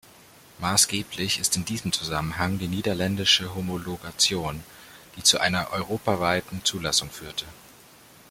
[0.57, 4.63] Maßgeblich ist in diesem Zusammenhang die niederländische Homologation,
[5.15, 7.45] die zu einer europaweiten Zulassung führte.